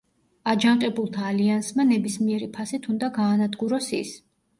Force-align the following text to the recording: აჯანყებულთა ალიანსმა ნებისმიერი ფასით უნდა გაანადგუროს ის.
აჯანყებულთა 0.51 1.27
ალიანსმა 1.31 1.85
ნებისმიერი 1.89 2.47
ფასით 2.57 2.87
უნდა 2.95 3.11
გაანადგუროს 3.19 3.91
ის. 3.99 4.15